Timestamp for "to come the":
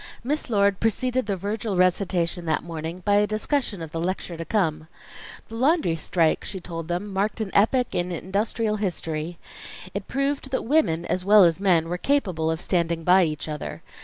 4.35-5.53